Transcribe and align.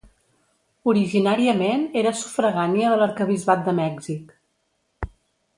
Originàriament 0.93 1.83
era 2.03 2.15
sufragània 2.23 2.95
de 2.95 2.99
l'arquebisbat 3.03 3.65
de 3.69 3.79
Mèxic. 3.85 4.37